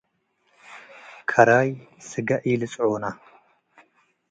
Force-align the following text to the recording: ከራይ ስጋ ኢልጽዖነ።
ከራይ 1.29 1.69
ስጋ 2.09 2.29
ኢልጽዖነ። 2.49 3.05